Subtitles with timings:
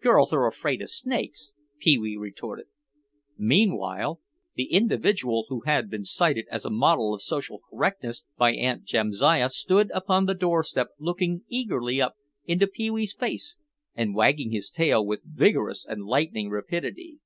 [0.00, 2.66] "Girls are afraid of snakes," Pee wee retorted.
[3.36, 4.20] Meanwhile
[4.54, 9.48] the individual who had been cited as a model of social correctness by Aunt Jamsiah
[9.48, 12.14] stood upon the doorstep looking eagerly up
[12.44, 13.56] into Pee wee's face
[13.96, 17.18] and wagging his tail with vigorous and lightning rapidity.